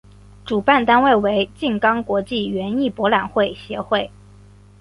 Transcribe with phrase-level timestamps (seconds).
[0.45, 4.09] 主办单位为静冈国际园艺博览会协会。